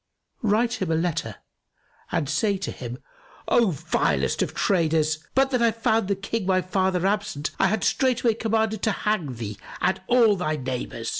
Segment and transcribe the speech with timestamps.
[0.41, 1.35] Write him a letter
[2.11, 2.97] and say to him
[3.47, 7.83] 'O vilest of traders, but that I found the King my father absent, I had
[7.83, 11.09] straightway commanded to hang thee and all thy neighbours.